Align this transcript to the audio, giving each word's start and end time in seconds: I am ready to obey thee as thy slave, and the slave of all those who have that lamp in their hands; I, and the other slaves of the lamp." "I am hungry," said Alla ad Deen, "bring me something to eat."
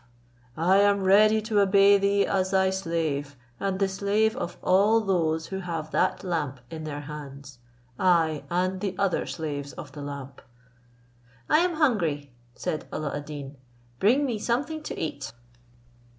I 0.57 0.77
am 0.77 1.03
ready 1.03 1.43
to 1.43 1.59
obey 1.59 1.99
thee 1.99 2.25
as 2.25 2.49
thy 2.49 2.71
slave, 2.71 3.35
and 3.59 3.77
the 3.77 3.87
slave 3.87 4.35
of 4.35 4.57
all 4.63 4.99
those 5.01 5.45
who 5.45 5.59
have 5.59 5.91
that 5.91 6.23
lamp 6.23 6.59
in 6.71 6.85
their 6.85 7.01
hands; 7.01 7.59
I, 7.99 8.43
and 8.49 8.81
the 8.81 8.95
other 8.97 9.27
slaves 9.27 9.73
of 9.73 9.91
the 9.91 10.01
lamp." 10.01 10.41
"I 11.47 11.59
am 11.59 11.75
hungry," 11.75 12.31
said 12.55 12.87
Alla 12.91 13.15
ad 13.15 13.25
Deen, 13.25 13.57
"bring 13.99 14.25
me 14.25 14.39
something 14.39 14.81
to 14.81 14.99
eat." 14.99 15.33